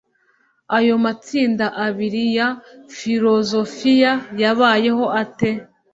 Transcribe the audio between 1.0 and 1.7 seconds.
matsinda